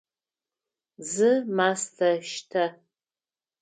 Зы 1.11 1.31
мастэ 1.55 2.09
штэ! 2.29 2.65